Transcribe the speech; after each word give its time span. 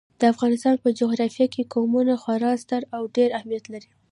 د 0.19 0.21
افغانستان 0.33 0.75
په 0.83 0.89
جغرافیه 0.99 1.47
کې 1.53 1.69
قومونه 1.73 2.13
خورا 2.21 2.51
ستر 2.63 2.81
او 2.95 3.01
ډېر 3.15 3.29
اهمیت 3.37 3.65
لري. 3.73 3.89